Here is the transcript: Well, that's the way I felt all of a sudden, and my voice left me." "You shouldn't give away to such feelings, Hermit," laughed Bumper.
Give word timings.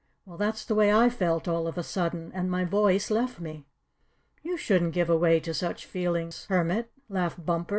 Well, 0.25 0.39
that's 0.39 0.65
the 0.65 0.73
way 0.73 0.91
I 0.91 1.11
felt 1.11 1.47
all 1.47 1.67
of 1.67 1.77
a 1.77 1.83
sudden, 1.83 2.31
and 2.33 2.49
my 2.49 2.63
voice 2.65 3.11
left 3.11 3.39
me." 3.39 3.67
"You 4.41 4.57
shouldn't 4.57 4.95
give 4.95 5.11
away 5.11 5.39
to 5.41 5.53
such 5.53 5.85
feelings, 5.85 6.45
Hermit," 6.45 6.89
laughed 7.07 7.45
Bumper. 7.45 7.69